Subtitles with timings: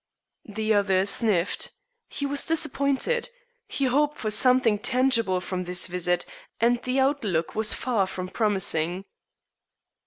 [0.47, 1.73] The other sniffed.
[2.09, 3.29] He was disappointed.
[3.67, 6.25] He hoped for something tangible from this visit,
[6.59, 9.05] and the outlook was far from promising.